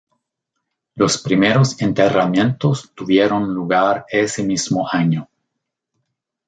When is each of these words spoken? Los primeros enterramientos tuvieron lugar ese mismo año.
Los 0.95 1.19
primeros 1.21 1.79
enterramientos 1.79 2.91
tuvieron 2.95 3.53
lugar 3.53 4.07
ese 4.09 4.43
mismo 4.43 4.89
año. 4.91 5.29